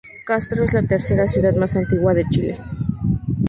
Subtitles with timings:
[0.25, 2.57] Castro es la tercera ciudad más antigua de Chile.